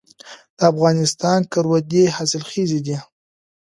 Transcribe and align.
د 0.57 0.59
افغانستان 0.71 1.39
کروندې 1.53 2.03
حاصلخیزه 2.15 2.79
دي 2.85 2.97